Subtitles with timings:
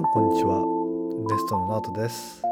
[0.00, 0.64] んこんにちは。
[1.28, 2.42] ネストのナートです。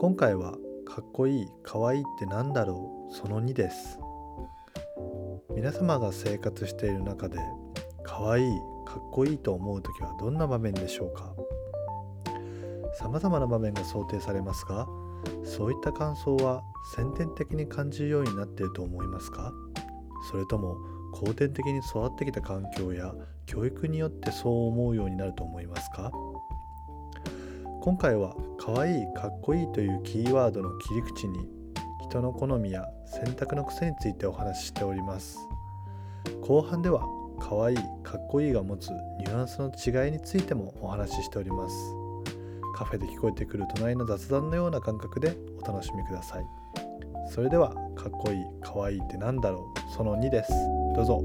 [0.00, 0.52] 今回は
[0.86, 3.98] かっこいいかわいいってなんだろうその2です。
[5.54, 7.38] 皆様が生活している中で
[8.02, 8.50] かわいい
[8.86, 11.34] かっこいいと思う時はどんな場面でしょうか？
[12.98, 14.86] 様々な場面が想定されますが
[15.44, 16.62] そういった感想は
[16.96, 19.52] 先天的に感じるようになっていると思いますか？
[20.30, 20.78] それとも
[21.12, 23.12] 後天的に育ってきた環境や
[23.44, 26.10] 教育によってそう思うようになると思いますか？
[27.84, 31.48] 今回は可愛いいかっこいいというキーワードの切り口に
[32.00, 35.36] 人の好みや選択の癖についてお話ししております。
[36.42, 37.04] 後半では
[37.40, 41.74] 可愛いかっこいいが持つニュアンスの違いについてもお話ししております。
[42.76, 46.44] カフェで聞こえてくる隣の雑談のような感覚でお楽しみください。
[47.34, 49.92] それではかっこいいかわいいってなんだろう？
[49.92, 50.52] その2です。
[50.94, 51.20] どうぞ。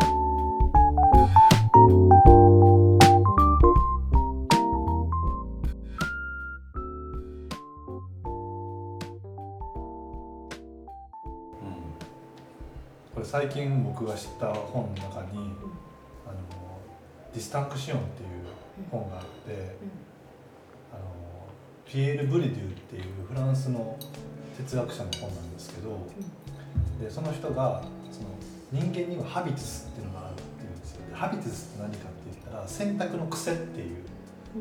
[13.30, 15.52] 最近僕が知った本の中に
[16.26, 16.38] 「あの
[17.34, 18.30] ディスタンクシオン」っていう
[18.90, 19.76] 本があって、
[20.94, 21.02] あの
[21.86, 23.98] ピエール・ブルデューっていうフランスの
[24.56, 25.98] 哲学者の本なんですけど、
[27.04, 27.84] でその人が
[28.14, 28.30] その
[28.72, 31.08] 人間にはハビティスっていうのがあるっていうんですよ。
[31.10, 34.06] でハビティスって何かって言ったら選択の癖っていう。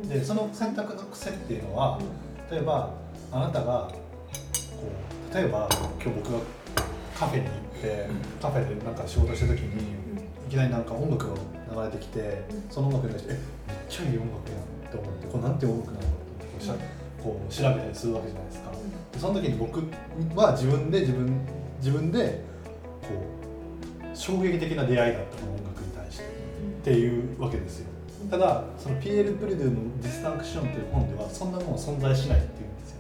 [0.08, 2.00] でその選択の癖っていうのは
[2.50, 2.90] 例えば
[3.30, 3.94] あなたがこ
[5.30, 5.68] う例えば
[6.02, 6.40] 今日僕が
[7.16, 8.06] カフェに行って
[8.40, 9.94] カフェでなんか仕事した時に
[10.46, 11.34] いきなりなんか音楽が
[11.86, 13.36] 流れてきてその音楽に対して「え
[13.68, 16.84] めっちゃいい音楽やん」って思ってこれなんて音楽なのかって
[17.22, 18.70] こう調べたりするわけじゃないですか。
[19.12, 19.82] でその時に僕
[20.34, 21.40] は自分で自分
[21.78, 22.40] 自分で
[23.02, 23.08] こ
[24.12, 26.24] う衝撃的な出会いだったこの音楽に対して。
[26.86, 27.86] っていうわけですよ。
[28.30, 32.98] ただそのピエール・プリドゥの「ディスタンクション」っていう本ではそんなものは存在しないっていうんですよ。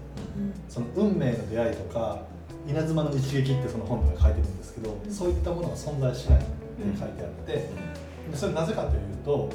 [0.68, 2.22] その運命の出会いとか
[2.66, 6.46] 稲妻の一撃ってその本では書いてるんですけどそういったものは存在しないって
[6.98, 7.70] 書いてあってで
[8.34, 9.50] それなぜかというと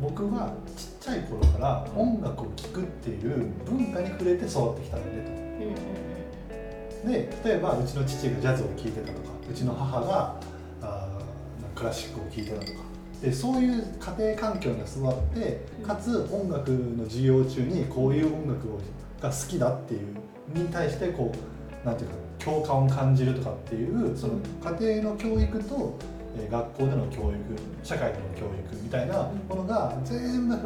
[0.00, 5.74] 僕はちっちゃい頃から音楽を聴くっていう文化に触れて育ってきたんだね
[7.04, 7.08] と。
[7.08, 10.40] で例えばうちの父がジャズを聴いてたとかうちの母が
[10.82, 12.86] あークラシックを聴いてたとか。
[13.22, 18.78] でそういう家庭環境に育ってかつ音楽の授業中にこういう音楽を
[19.22, 20.16] が好きだっていう
[20.54, 24.34] に対してこうなんていうか共感を感じるとかっていうその
[24.78, 25.98] 家庭の教育と
[26.38, 27.36] えー学校での教育
[27.82, 30.56] 社会での教育みたいなものが全部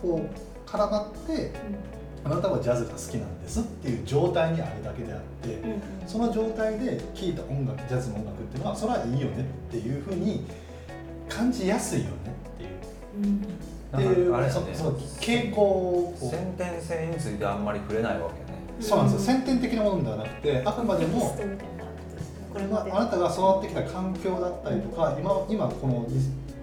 [0.00, 1.52] こう絡まって
[2.24, 5.58] あなたはジャズが好きなんですっていう状態にあるだけであって
[6.06, 10.44] その状態で聴いた音楽ジャズの音楽っていうのはそれはいいよねっていうふうに
[11.28, 12.10] 感じやすいよね
[12.54, 12.70] っていう。
[13.88, 16.16] っていうなんかあれやねそその傾向を。
[16.18, 18.47] こう先天性についてあんまり触れないわけね
[18.80, 19.34] そうなんですよ。
[19.34, 21.78] 先天的なものではなくてあくまでもテストみたいな
[22.52, 26.06] これまあ、あなたが育ってきた環境だったりとか今今この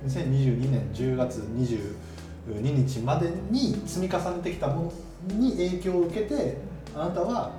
[0.08, 4.92] 2022年10月22日までに積み重ねてきたも
[5.30, 6.58] のに影響を受けて
[6.96, 7.52] あなたは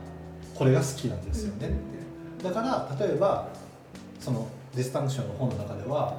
[0.54, 2.44] これが好きなんですよねって。
[2.44, 3.48] だから例えば
[4.20, 6.16] そのディスタンクションの本の中では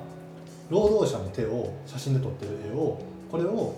[0.69, 2.99] 労働者の手を写真で撮ってる絵を
[3.29, 3.75] これを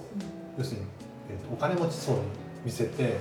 [0.58, 0.88] 要するに、
[1.30, 2.22] えーとお金持ちそうに
[2.64, 3.18] 見せて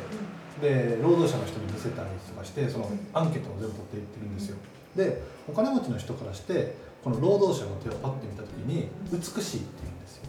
[0.61, 4.57] で労働者の人に見せたりとかしてそのアンケートを全部取っていってるんですよ。
[4.97, 6.75] でお金持ちの人からして
[7.05, 10.23] この労働者の手をパッて見た時に美しいって言うんですよ。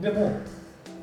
[0.00, 0.40] でも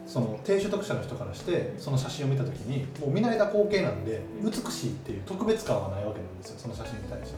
[0.07, 7.37] その低所得者の人からしてその写真を見た時にもう見慣れた光景なんで美しいっていう特別感はないわけなんですよその写真に対して。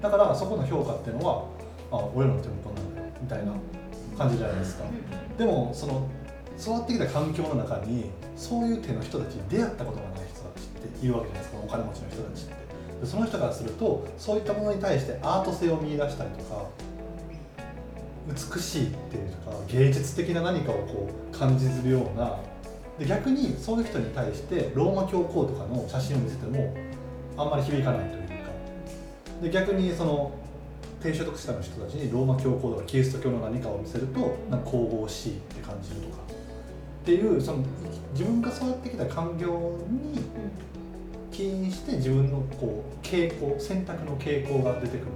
[0.00, 1.44] だからそこの評価っていうのは
[1.92, 3.52] あ俺らの手元なんだよみたいな
[4.16, 4.84] 感じじゃないですか。
[5.38, 6.08] でもその
[6.58, 11.58] 育ってきた環境の中にそういう手の人たちに出会ったことがない人たちっているわけじゃないですか。
[11.64, 12.66] お金持ちの人たちって。
[13.00, 16.66] でその人からするとそういったものに対してアート性を見出したりとか
[18.26, 22.38] 美しいっていうか芸術的な何かをこう感じるような
[22.98, 26.74] で逆にそういう人に対してローマ教皇とかの写真を見せても
[27.36, 28.26] あんまり響かないというか。
[29.42, 30.32] で逆にその
[31.02, 36.26] 低所得者の人たちにローマ教皇とかキリスト教の何かを見せるとなんか神々しいって感じるとか。
[37.06, 37.58] っていうその
[38.14, 40.18] 自分が育ってきた環境に
[41.30, 45.06] 起因して自分のこう傾向選択の傾向が出てくる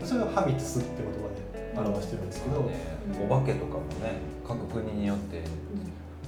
[0.00, 0.06] と。
[0.06, 4.16] それをハビティスって言葉で表してるんですけど、ねお化けとかもね
[4.48, 5.42] 各国によって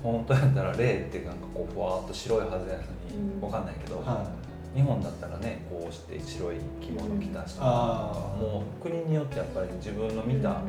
[0.02, 3.40] 本当やったら霊ってなんかこうふわーっと白いはずやのにうん。
[3.40, 4.30] わかんないけど、は
[4.74, 4.78] い。
[4.78, 8.42] 日本だったらねこうして白い着物着た人とかあー。
[8.42, 10.60] もう国によってやっぱり自分の見た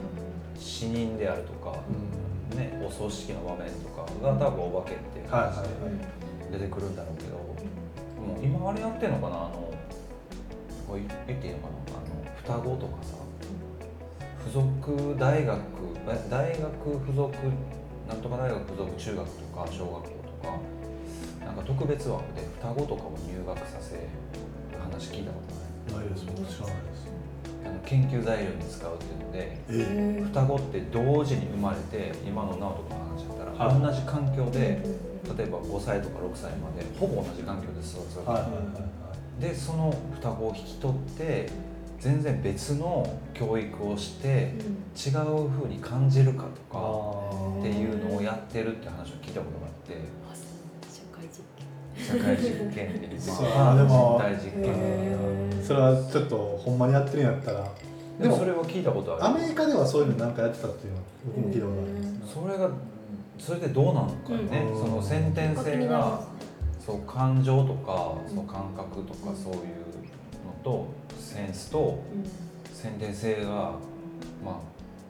[0.58, 5.62] 死人であるとか、うんね、お葬式の場面とかが多分お化けっていう感じ
[6.52, 9.74] で出てくるんだろうけど、もう今あれやってんのかなあの
[10.88, 13.16] 言っていいのかなあの双子とかさ
[14.40, 15.60] 付属大学
[16.30, 17.36] 大学付属
[18.08, 20.58] なんとか大学付属中学とか小学校とか
[21.46, 24.08] なんか特別枠で双子とかも入学させる
[24.80, 25.68] 話聞いたことない。
[25.88, 27.17] ないです知らないです
[27.68, 34.82] あの研究材料に使うっていうので、えー、双子って同時に生まれて今の直人の話だったら、はい、同じ環境で、
[35.38, 38.48] 例えば5歳とか6歳までほぼ同じ環境で育つわ
[39.40, 41.50] け、でその双子を引き取って
[42.00, 44.54] 全然別の教育をして
[44.96, 49.96] 違うふうに感じるかとかっていうのをやってるって話を聞いたことがあって
[51.98, 54.22] 社会実験でまあでも。
[54.44, 55.64] 実験。
[55.64, 57.68] それはちょっとほんまにやってるんやったら。
[58.20, 59.26] でもそれは聞いたことある。
[59.26, 62.34] アメリカではそういうのなんかやってたっていうのは僕も聞いたことあります。
[62.34, 62.70] それが
[63.40, 66.22] それでどうなのかね、その先天性が
[66.84, 69.60] そう感情とかその感覚とかそういう
[70.44, 70.88] のと
[71.20, 72.00] センスと
[72.74, 73.74] 先天性が
[74.44, 74.56] まあ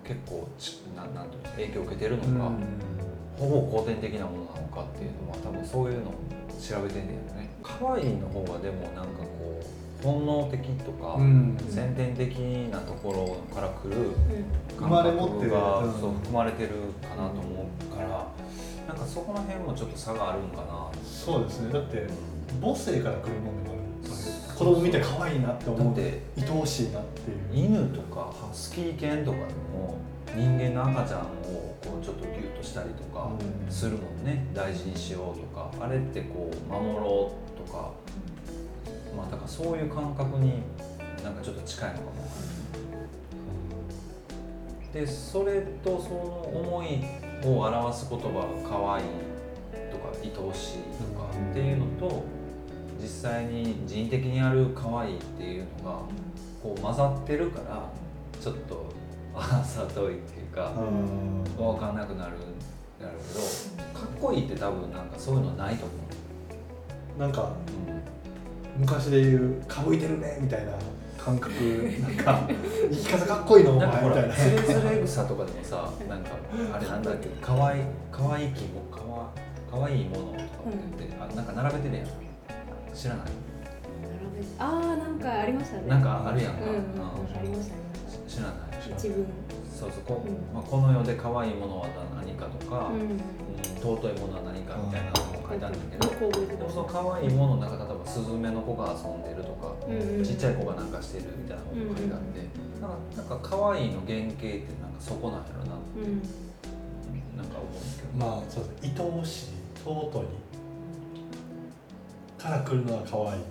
[0.05, 2.51] 結構ちななんていう影響を受けてるのか、
[3.37, 6.13] ほぼ後天的なものなのかっていうのは多分そういうのを
[6.59, 7.49] 調べてんねやね。
[7.63, 11.17] 可愛いの方がでもなんかこう本能的とか、
[11.69, 12.37] 先天的
[12.71, 14.11] なところから来る
[14.79, 16.69] 感覚がそう含まれてる
[17.01, 18.27] かなと思うから
[18.87, 21.73] なんかそこら辺もちょっと差があるんかなそうですね。
[21.73, 22.07] だって
[22.61, 27.67] 母性から来るもんでもある子供見て可愛いなって思って愛おしいなっていう。
[27.67, 29.43] 犬とかハスキー犬とかで
[29.73, 29.97] も
[30.35, 31.23] 人間の赤ちゃんを
[31.83, 33.29] こうちょっとギュッとしたりとか
[33.69, 35.71] するもんね、大事にしようとか。
[35.79, 37.91] あれってこう守ろうとか。
[39.15, 40.61] まあだからそういう感覚に
[41.23, 42.11] なんかちょっと近いのかも、
[44.93, 46.15] でそれとその
[46.53, 47.03] 思い
[47.43, 49.05] を表す言葉が可愛い
[49.91, 52.23] とか愛おしいとかっていうのと、
[53.01, 55.99] 実際に人的にある可愛いっていうのが
[56.61, 57.89] こう混ざってるから
[58.39, 58.85] ちょっと
[59.39, 60.71] あざといっていうか
[61.57, 62.39] 分かんなくなるん
[62.99, 65.93] だろうけどかっこいいって多分なんかそういうのないと思
[67.17, 67.19] う。
[67.19, 67.51] なんか、
[68.75, 70.71] うん、昔で言う「かぶいてるね」みたいな
[71.17, 71.51] 感覚。
[72.01, 72.47] なんか
[72.91, 74.33] 生き方かっこいいのお前みたいな。
[74.35, 76.29] つれづれ草とかでもさなんか
[76.75, 77.79] あれなんだっけかわい
[78.11, 79.29] かわいきもかわ
[79.69, 80.47] かわいいものとかって
[80.99, 82.07] 言って、あなんか並べてるやん。
[82.95, 83.27] 知らない？
[84.59, 85.87] ああなんかありましたね。
[85.87, 86.81] なんかあるやんか、うんうん、あ
[87.43, 87.75] りました
[88.29, 88.53] 知らない？
[88.95, 89.25] 一文。
[89.77, 93.17] そうそうこ,、まあ、この世で可愛いものは何かとか、うん。
[93.77, 99.75] 尊いものは何かみたいなのも書いてあるんだけど、でもその可愛いものの中例えばスズメの子が遊んでるとか、
[100.23, 102.47] ちっちゃい子がなんかしてるみたいなのも書いてあって、
[102.81, 106.01] なんかなんか可愛いの原型ってなんかそこなんやろなって、
[107.37, 108.13] なんか思うんですけど。
[108.17, 109.47] まあそうです愛おしい
[109.85, 110.25] 尊い
[112.41, 113.41] から来るのは可愛い。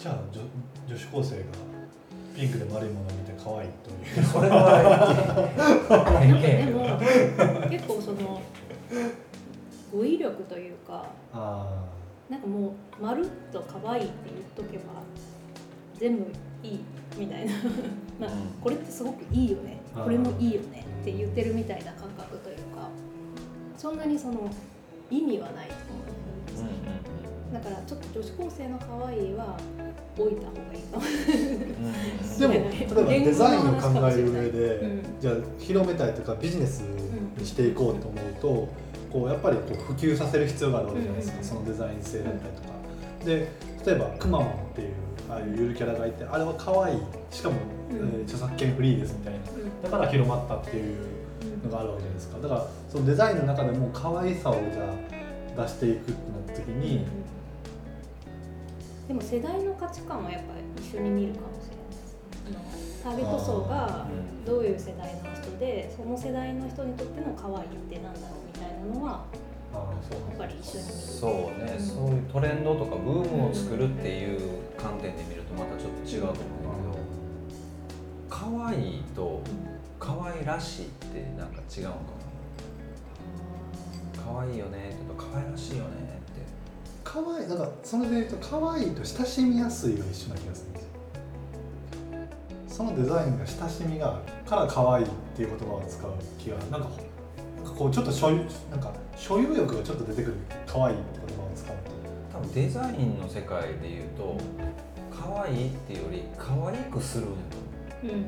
[0.00, 0.40] じゃあ女
[0.88, 1.42] 女子高生が
[2.36, 4.26] ピンクで丸いものを見て可愛いという。
[4.26, 5.48] それは
[6.66, 8.42] でも結構その
[9.90, 11.06] 語彙力というか
[12.28, 14.84] なんかもうまるっと可愛いって言っとけば
[15.98, 16.24] 全部
[16.62, 16.80] いい
[17.16, 17.52] みたいな。
[18.20, 18.30] まあ、
[18.62, 19.78] これってすごくいいよね。
[19.94, 22.90] これもいいよねって言ってるみたいな感覚というか
[23.78, 24.50] そんなにその
[25.10, 26.16] 意味はないと思う。
[27.54, 29.56] だからちょっと女子高生の可愛いは
[30.18, 31.02] 置いた方がいいかも。
[32.38, 36.80] でも例えばデザインを考える上で、うん、じゃあ広めたいとかビジネス
[37.38, 38.68] にしていこうと思うと、
[39.12, 42.68] こうやっぱりこう普及させる必要があるわけじゃないですか、そのデザイン性だったりとか。
[43.24, 43.48] で
[43.84, 44.92] 例えばくまモンっていう
[45.28, 47.00] ああいうゆるキャラがいてあれは可愛い。
[47.30, 47.56] しかも、
[47.90, 49.40] えー、著作権フリーですみたいな。
[49.82, 50.96] だから広まったっていう
[51.64, 52.38] のがあるわけじゃないですか。
[52.40, 54.84] だからそのデザインの中でも可愛さをじゃ
[55.58, 57.04] あ出していくってなった時に、
[59.08, 61.84] でも世代の価値観はやっぱり一緒に見るかもしれない
[62.70, 63.02] です。
[63.04, 64.08] ターゲット層が
[64.44, 69.24] どういう世代の人でその世代の人にとっての可愛いってなんだろうみたいなのは
[69.72, 69.78] や
[70.34, 70.96] っぱり一緒に見る。
[70.96, 71.30] そう
[71.64, 74.40] ね、うん、そういうトレンドとかブームを作るっていう
[74.76, 76.52] 観点で見るとまたちょっと違うと思うんだけ
[76.98, 77.06] ど
[78.28, 79.40] 可愛いと
[80.00, 81.96] 可愛らしいってなんか違うのか
[84.16, 84.22] な？
[84.34, 86.15] 可愛いよねとか可愛らしいよね
[87.16, 90.88] 可愛いだからそれで言うと可愛いと親しみやすいは一緒な気がするんですよ。
[92.68, 96.90] そのデザインが親しみがあるから可愛いっていう言葉を使う気がなんか
[97.64, 100.34] こうちょっと所有なんか所有欲がちょっと出てくる
[100.66, 100.96] 可愛い
[101.26, 101.90] 言葉を使うと。
[102.34, 104.36] 多分デザインの世界で言うと
[105.10, 107.56] 可愛いっていうより可愛くするんやと
[108.04, 108.26] 思う、うん、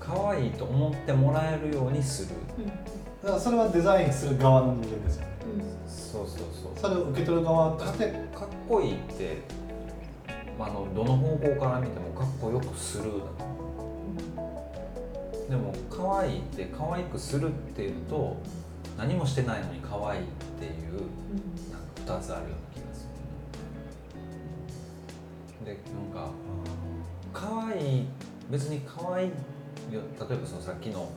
[0.00, 2.30] 可愛いと思ってもらえるようにする、
[3.22, 5.33] だからそれはデザインする側の人間ですよね、
[5.86, 6.78] そうそうそう。
[6.80, 8.24] それを受け取る側として。
[8.34, 9.42] かっこいいって
[10.58, 13.04] あのどの方向から見てもかっこよくする
[15.48, 18.36] でも可愛いって可愛くするっていうと
[18.96, 20.24] 何もしてないのに可愛いっ
[20.58, 20.72] ていう
[21.70, 23.08] なんか2つあるような気がす
[25.60, 25.66] る。
[25.66, 26.30] でなんか
[27.32, 28.06] 可愛い
[28.50, 29.30] 別に可愛い
[29.90, 31.10] 例えばそのさっきの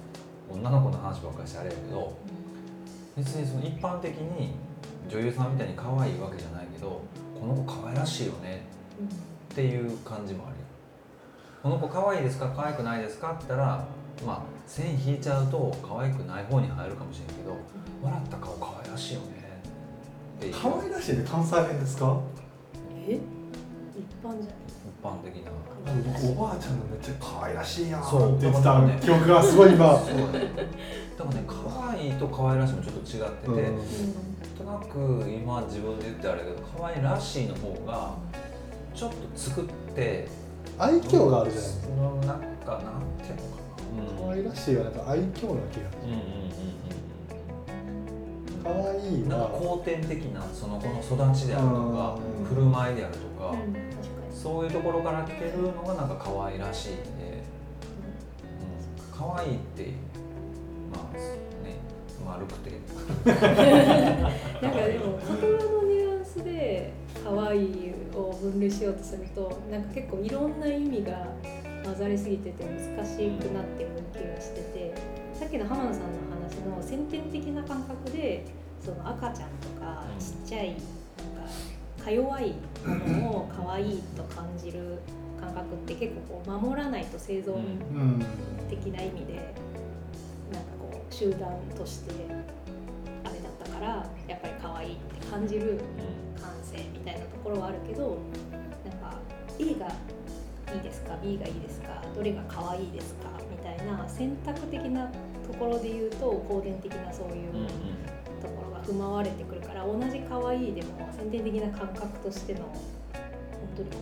[0.49, 2.17] 女の子の話ばっかりしてあれやけど
[3.17, 4.51] 別にその一般的に
[5.09, 7.01] 女優さんみたいに可愛いわけじゃないけど
[7.39, 8.61] この子可愛らしいよね
[9.51, 10.55] っていう感じもある
[11.63, 13.87] この子可愛いですか可愛くないですかって言ったら
[14.25, 17.57] まあ線引いちゃうと可愛くない方に入るかもしれんけど
[18.03, 19.27] 笑った顔可愛らしいよね
[20.39, 22.19] って可愛らしいって関西弁ですか？
[23.07, 23.13] え？
[23.15, 23.19] 一
[24.23, 25.51] 般じゃ一般的な。
[25.87, 29.97] おばあちゃんがめっちゃ可愛らしいやんって言ってた記憶がすごい今
[31.17, 38.13] だからね可愛いと可愛らしいもちょっと違ってて、うん、となく今自分で言ってあれだけど可愛らしいの方が
[38.93, 40.27] ちょっと作って
[40.77, 41.87] 愛嬌があるじゃないですか。
[41.87, 43.61] そのなんかなんていうのか
[43.95, 45.47] な、うん、可愛らしいはなんか愛嬌な気が。
[45.47, 46.47] する、うんうんうん
[48.57, 53.55] うん、可愛いなんか後天的なその子の育ちであるとか振る舞いであるとか、
[54.31, 57.43] そういうところから来てるのがなんか可愛らしいんで、
[59.11, 59.93] うん、可愛いって
[62.37, 62.71] 丸くて。
[63.25, 71.27] なんかでも言葉のニュアンスで可愛いを分類しようとするとなんか結構いろんな意味が
[71.83, 74.93] 混ざりすぎてて難しくなってる気がしてて
[75.33, 78.45] さっきの浜野さんの話の先天的な感覚で
[78.83, 84.99] その赤ちゃんとかちっちゃいなんかか弱いものを可愛いと感じる
[85.39, 87.55] 感覚って結構こう守らないと生存
[88.69, 89.53] 的な意味で
[91.17, 92.11] 集団として
[93.23, 93.87] あれだったから
[94.27, 95.79] やっぱり可愛いって感じる
[96.39, 98.19] 感性みたいなところはあるけど
[98.85, 99.17] なんか
[99.57, 99.87] A が
[100.75, 107.67] いいですか B がいいですかどれが可愛いですかみたいな選択的なところで言うと後天的なそういう
[108.39, 112.77] ところが踏まわれてくるから同じ可愛いでも先天的な感覚としての本
[113.75, 113.97] 当にこ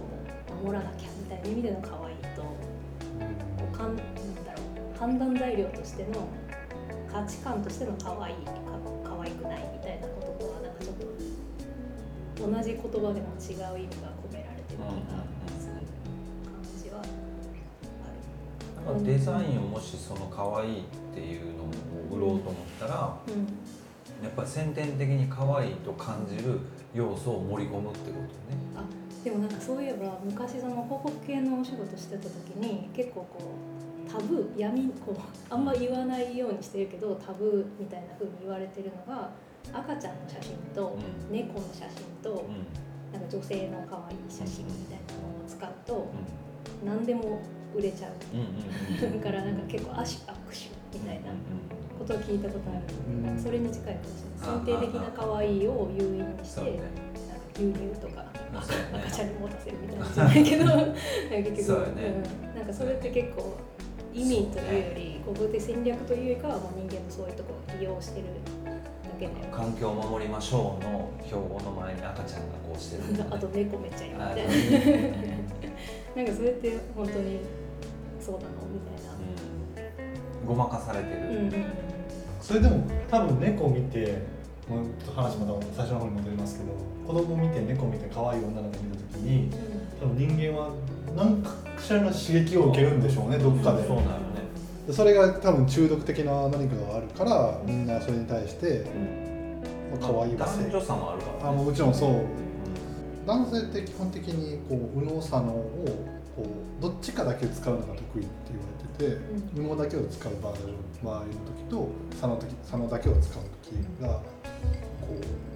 [0.62, 2.50] う守らなきゃみたいな意味での可愛いとこ
[3.74, 4.06] うかんなん
[4.44, 4.60] だろ
[4.94, 6.28] う判断材料としての
[7.16, 8.52] 価値観としての可愛いか
[9.02, 11.06] 可愛くないみたいなこととはなんかちょっと
[12.52, 15.24] 同じ言葉でも違う意味が込められてる気が
[15.58, 15.80] する
[16.44, 17.00] 感じは
[18.86, 19.06] ある。
[19.06, 23.34] デザインをもしその可愛いっていうのを売ろうと思ったら、うん、
[24.22, 26.60] やっぱり先天的に可愛いと感じる
[26.94, 28.60] 要素を盛り込むってことね。
[28.76, 28.84] あ
[29.24, 33.40] でもなんかそういえば昔その広告系のお仕事してた時に結構こ
[33.72, 33.75] う
[34.16, 39.30] タブー闇こうあんま言わないようにしてるけどタブーみたいな風に言われてるのが
[39.74, 40.98] 赤ちゃんの写真と
[41.30, 42.46] 猫の写真と、
[43.12, 46.08] なんか女性の可愛い写真みたいなのを使うと、
[46.86, 47.42] 何でも
[47.76, 48.12] 売れちゃう、
[49.12, 51.32] だからなんか結構握手握手みたいな
[51.98, 53.22] ことを聞いたことある。
[53.22, 54.86] ので、それに近いかもしれない。
[54.86, 56.86] 的な可愛いを誘引にして、なんか
[57.56, 60.06] 牛乳とか赤ちゃんに持たせるみたいな。
[60.06, 60.64] じゃないけど
[61.54, 63.58] 結局、うん、なんかそれって結構
[64.16, 68.28] 意味というよりここで戦略というよりかはもう人間のそういうところを利用してる
[68.64, 74.16] だけで環境を守りましょうの標語の前に赤ちゃんがこうしてる、ね、あと猫めっちゃいる。
[74.16, 74.48] みた い
[76.16, 77.40] ななんかそれって本当に
[78.22, 78.48] そうなの？
[78.72, 79.12] みたいな、
[80.42, 81.54] うん、ごまかされてる、うんうん、
[82.40, 84.20] それでも多分猫を見て
[84.70, 86.72] もうちょっと話また最初の方に戻りますけど
[87.06, 89.52] 子供見て猫見て可愛い女の子見た時に、
[90.00, 90.72] 多分人間は
[91.16, 91.52] 何か
[91.86, 93.86] しらの刺激を受けるんでしょうねどっかで。
[93.88, 94.16] そうなるね。
[94.92, 98.86] それが多分中毒的な何かがあるからみんなそれに対して、
[99.92, 102.26] まあ、可愛い男女差もあるから、ね、あもちろんそう、
[103.28, 105.66] 男性って基本的にこう右脳左脳を
[106.36, 106.46] こ
[106.80, 108.66] うどっちかだけ使うのが得意って言わ
[109.00, 109.22] れてて、
[109.54, 110.58] 右脳だけを使う場合の
[111.04, 111.90] 場合の時と
[112.20, 114.24] 左脳時左脳だけを使う時がこ
[115.12, 115.55] う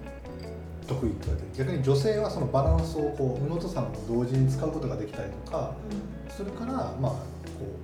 [0.90, 5.74] 得意って言われて逆に女性はそのバランスをこう右脳と左脳を同時に使うことができたりとか
[6.28, 7.18] するから、まあこ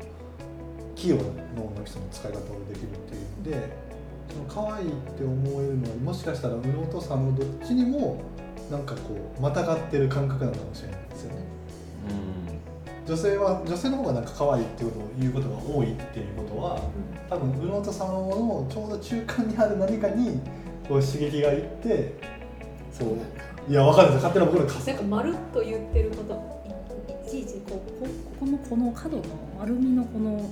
[0.02, 1.22] う器用な
[1.54, 3.76] 脳の人の使い方をできるっていう意味で
[4.30, 8.22] その可愛いって思えるのはもしかしたら右脳と左脳どっちにも
[8.70, 11.44] なんかこうまたがってる感覚なのかもしれないですよね。
[13.06, 16.80] うん、女性は女性の方がなんか可愛いっていうことを言うことが多いっていうことは、
[17.28, 20.40] 多分右脳と左脳のちょうど中間にある何かに
[20.88, 22.35] こう刺激がいって
[22.98, 23.18] そう
[23.68, 24.24] いや分かるんです。
[24.24, 28.10] 勝手な僕の仮なんかまるっと言ってることいちいちこうここ
[28.40, 29.22] このこの角の
[29.58, 30.48] 丸みのこの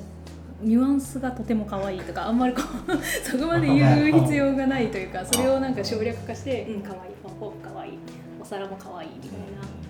[0.60, 2.92] ニュアンスがとても可愛いとかあんまりこう
[3.28, 7.92] そこまで言う必要がないというかそれをなんか省略化して「うん可愛いフォーク可愛い
[8.40, 9.84] お皿も可愛いみたいな。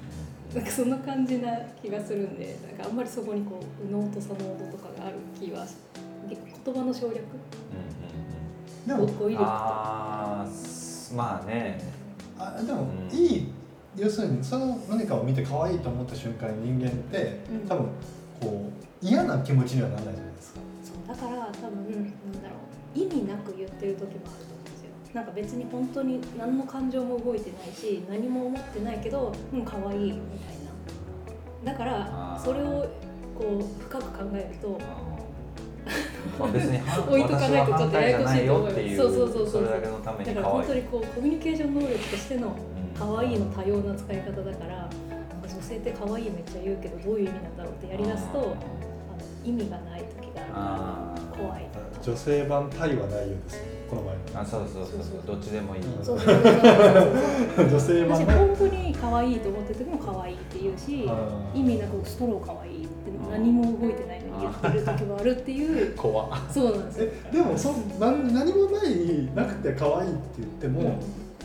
[0.55, 1.51] なんかそんな感じな
[1.83, 4.39] 気がするんでなんかあんまりそこにこう右脳と左脳
[4.71, 5.67] とかがある気は
[6.29, 10.47] 結構言葉の省略、うんうんうん、でも語彙力とあ
[11.17, 11.81] まあね
[12.39, 13.49] あでも、うん、いい
[13.97, 17.87] 要するにその何かを見て可愛いと思った瞬間に人間って多分
[18.41, 18.71] こ
[19.03, 20.61] う嫌な気持ちにはならないじゃないですか。
[20.83, 21.17] そう。
[21.17, 22.99] だから多分なんだろう。
[22.99, 24.91] 意味なく言ってる時もあると思うんですよ。
[25.15, 30.19] なんか別に本当に何の感情も動いてないし何も思ってないけどうん可愛いみたい
[31.65, 31.73] な。
[31.73, 32.87] だからそれを
[33.39, 34.79] こう深く考えると
[36.39, 42.53] まあ別に 置いとかないとちょっとややこしいと思うそうそうそうそうだから本当にこうコミュニケーション能力としての
[42.99, 44.89] 可愛いの多様な使い方だから
[45.43, 48.55] 女性って可愛いめっちゃ言うけどどういう意味なんだろうってやりだすとあの
[49.45, 51.67] 意味がない時があるから怖い。
[52.03, 54.03] 女性版タイはないようですこの
[54.35, 55.23] 前あそうそうそうそう。
[55.27, 55.83] どっちでもいい。
[56.03, 56.43] そうそうそう
[57.57, 61.09] そう女性版私本当に可愛いと思ってる時も可愛いって言うし
[61.55, 67.09] 意味なくストロー可愛いって何も動いてないのに言ってる時もあるっていう 怖そうなんですよ。
[67.33, 70.97] でもそ何何もないなくて可愛いって言っても、うん。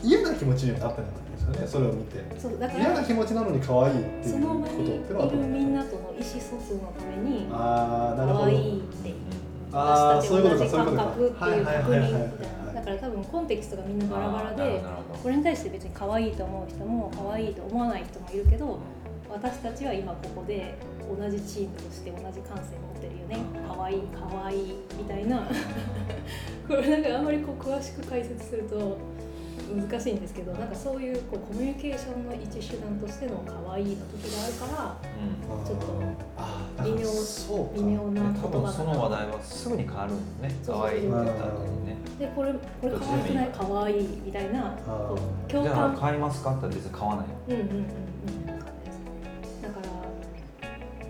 [0.02, 1.66] 嫌な気持ちにはなってなかったですよね。
[1.66, 2.24] それを見て。
[2.38, 8.40] そうだから嫌な気持ちなのに可愛いっていうことってのはその場にいるみんなとの意思疎通のためにあなるほど。
[8.40, 9.39] 可愛いってあ
[9.72, 14.82] 私たち同じ感覚っていう確認みたいなだから多分コンテキストがみんなバラバラで
[15.22, 18.78] これに対して別に可愛いと思う人も可愛いと思わない人もいるけど
[19.28, 20.74] 私たちは今ここで
[21.08, 23.38] 同じチームとして同じ感性持ってるよね。
[23.66, 25.42] 可愛い可愛いみたいな。
[26.68, 28.98] これなんかあんまりこう詳しく解説すると
[29.74, 34.96] 難しいんですけどなんかそういうこうコミュニケーションの一手段としての可愛いの時があるから、
[35.64, 35.86] ちょっと
[36.84, 37.08] 微妙
[37.74, 38.72] 微妙な言葉が。
[38.72, 40.54] その話題はすぐに変わるんね。
[40.66, 41.96] 可愛いって言った後にね。
[42.18, 45.96] でこれこれ可愛くない可愛いみたいなこう共感。
[45.96, 47.26] 買いますかって別に買わない。
[47.48, 48.46] うんうんうんうん。
[48.46, 48.60] だか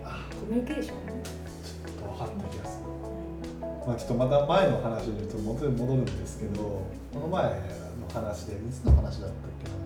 [0.03, 0.97] らコミュニケーション？
[0.97, 2.85] ちょっと分かった気がする。
[3.87, 5.71] まあちょっとまた前の話にちょっと戻る
[6.03, 7.45] んですけどこの前
[8.13, 9.81] 話でいつの話だったっけな。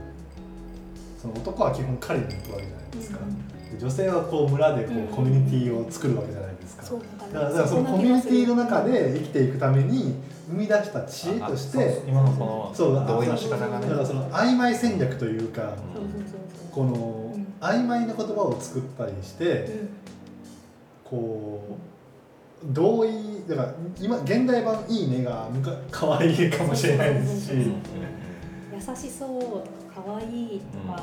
[1.22, 3.20] その男は基本狩りに行くわけじゃないですか、
[3.74, 6.98] うん、女性はこう村でこうコミュニティを作るわけじゃないですか、う
[7.30, 10.16] ん、だからそのコミュニティの中で生きていくために
[10.48, 13.88] 生み出した知恵として今のこのそう同意の仕方がね。
[13.88, 15.74] だからその曖昧戦略というか、
[16.72, 19.88] この曖昧な言葉を作ったりして、
[21.04, 21.95] こう
[22.64, 25.48] 同意だから今現代版「いいね」が
[25.92, 27.52] 可愛いかもしれないですし。
[28.74, 29.48] 優しそうと
[30.02, 31.02] か可愛いとか、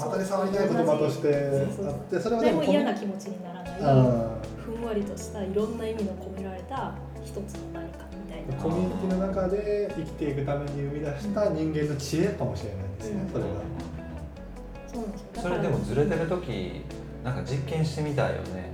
[0.00, 1.28] 当たり障りない言葉として
[1.86, 3.72] あってそれはでも嫌な気持ちにならない。
[4.64, 7.42] ふんわりとしたいろんな意味の込められた一つの
[7.74, 8.62] 何かみたいな。
[8.62, 13.50] コミュニティの中で生きていくために生み出した人間の知恵かもしれないですね、それが。
[14.86, 15.42] そうなんですよ。
[15.42, 16.84] それでもずれてる時
[17.24, 18.67] なんか実験してみたいよね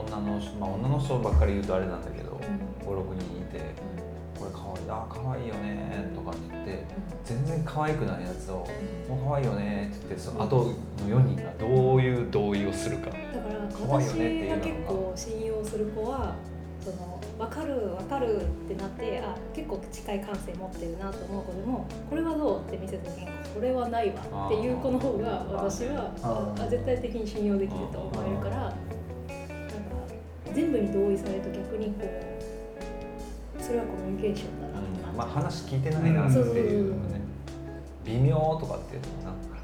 [0.00, 3.60] 女の人、まあ、女の人ばっかり言うとあれなんだけど、うん、56人いて
[4.38, 6.84] 「これかわいいあかわいいよね」とかって言って、
[7.24, 8.66] 全然可愛くないやつを
[9.08, 10.74] 「もうかわいいよね」って言ってその後の
[11.06, 13.06] 4人がどういう同意をするか。
[13.06, 16.34] だから私が結構信用する子は
[16.84, 28.72] その分かる分かるってなってあ結構近い感性持ってるなと思う子でもこれはどうって見せた時にこれはないわっていう子の方が私はあ絶対的に信用できると思えるから
[30.54, 32.04] 全部に同意されると逆にこ
[33.58, 36.28] うそれはコミュニケーションだな、うん、まあ話聞いてないな。
[36.28, 37.20] っていうのね、
[38.04, 39.58] 微妙とかっていうのなんか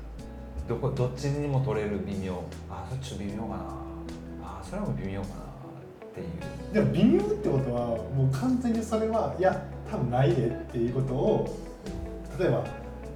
[0.68, 3.56] どこどっちにも取れる微妙あそっち微妙かな。
[4.42, 5.38] あそれはもう微妙かなっ
[6.14, 6.74] ていう。
[6.74, 11.58] でも微妙ってことはもう完全にそれはいや多分ないでっていうことを
[12.38, 12.64] 例えば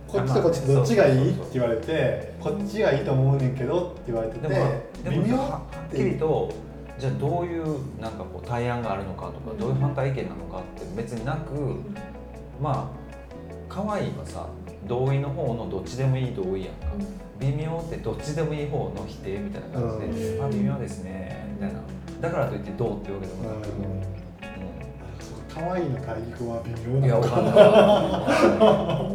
[0.08, 4.48] こっちとこっちどっちがいいって言われてこっちがいいと思うねんけどって言われてて
[5.08, 6.52] 微妙はっきりと
[6.98, 11.80] じゃあどういうなんかこう対案があるのかとかどういう反対意見なのかって別になく
[12.60, 13.04] まあ
[13.68, 14.46] 可愛いはさ
[14.86, 16.86] 同意の方のどっちでもいい同意やんか、
[17.40, 21.80] 微妙ってどっちでもいい方の否定みたいな感じで「あ微妙ですね」みたいな。
[22.20, 23.68] だからといってどうってわけでもなく、
[25.52, 27.30] 可愛いの対義語は微妙なのか。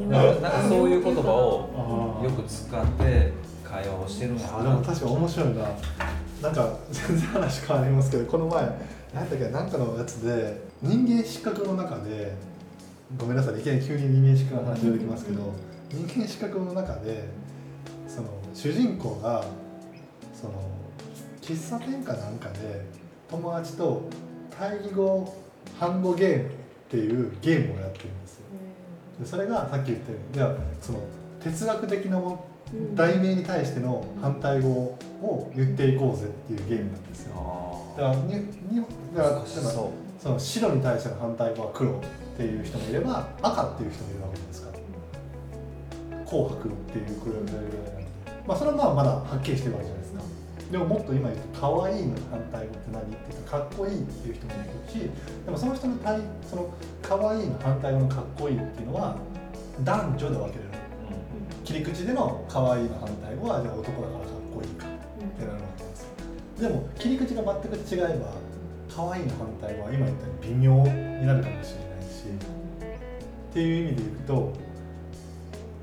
[0.09, 4.63] ななんかそういう言葉をよく使って会話をしてるのかな。
[4.63, 5.53] でも確かに面白いな
[6.41, 8.63] なんか全然話変わりますけどこの前
[9.13, 12.33] 何だっけ何かのやつで人間失格の中で
[13.17, 15.53] ごめんなさいいきなり急に人間失格の話出てきますけど
[15.89, 17.25] 人間失格の中で
[18.07, 19.43] その主人公が
[20.33, 20.53] その
[21.41, 22.85] 喫茶店かなんかで
[23.29, 24.09] 友達と
[24.57, 25.35] 対義語
[25.77, 26.51] 反語ゲームっ
[26.89, 28.43] ていうゲームをやってるんですよ。
[29.19, 30.99] でそれがさっき言ったようにじゃあその
[31.43, 32.48] 哲学的なも
[32.95, 37.95] 題名に対しての反対語を言っていこうぜっていうゲームなんですよ。
[37.97, 41.93] だからににだからその白に対しての反対語は黒っ
[42.37, 44.71] ていう人もいれば赤っていう人もいるわけですか。
[44.71, 44.79] ら
[46.25, 47.77] 紅白っていうくらいなんで、
[48.47, 50.21] まあ、それはまあまだはっきりしてるわけじゃないですか。
[50.71, 55.09] でももっと今言うと可愛いの反対語って何って言うとかっこいいっていう人もいるし
[55.45, 56.69] でもその人の対その
[57.01, 59.17] 可愛いの反対語のかっこいいっていうのは
[59.83, 60.78] 男女で分けれる、うん、
[61.69, 64.89] 切り口での可愛いの反対語はじゃあ男だからかっこいいかっ
[65.37, 66.07] てなるわけです。
[66.59, 68.33] でも切り口が全く違えば
[68.89, 74.51] 可愛いの反対語は今言ったように微妙になるかもしれないしっていう意味で言うと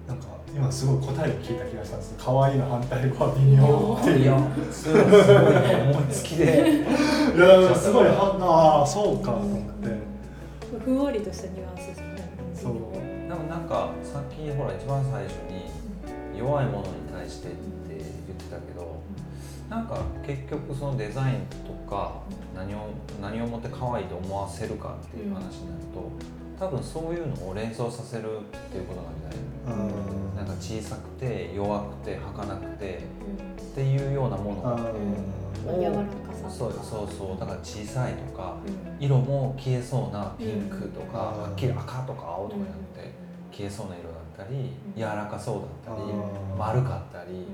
[0.08, 2.14] なんか今すごい答えを聞いた気がしたんです。
[2.18, 5.02] 可愛いの反対語は微妙っていうすごい。
[5.02, 6.82] 思いつきで
[7.36, 9.90] いやすごいああそうかと思って。
[10.84, 12.06] ふんわりとしたニュアンスですね。
[12.56, 12.95] そう
[13.66, 15.66] なんかさっきほら一番最初に
[16.38, 17.56] 弱いものに対してって
[17.88, 18.00] 言っ
[18.38, 19.02] てたけど
[19.68, 22.20] なんか結局そのデザインとか
[22.54, 30.36] 何を何をもって可愛いと思わせるかっていう話になると多分そういうのを連想させるっていうことなんじゃない？
[30.36, 33.00] なんか小さくて弱くて儚くて
[33.72, 34.78] っていうようなものを
[36.48, 37.40] そうそうそう。
[37.40, 38.56] だから小さいとか、
[39.00, 43.25] 色も消えそうなピンクとか、はっきり赤とか青とかになって
[43.56, 46.12] 消えそうな色だったり、柔らかそうだったり、
[46.58, 47.46] 丸かったり、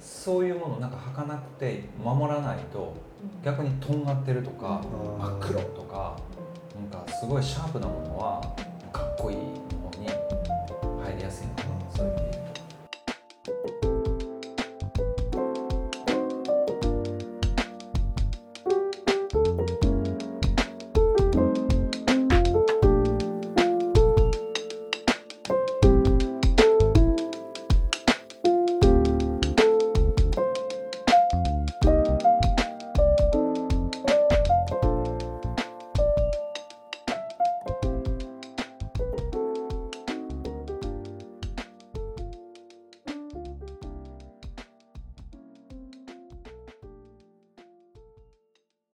[0.00, 2.94] そういうものなんか履かなくて守らないと
[3.44, 4.80] 逆にとんがってるとか
[5.18, 6.16] 真っ黒とか
[6.90, 8.40] なんかすごいシャープなものは
[8.92, 9.36] かっこいい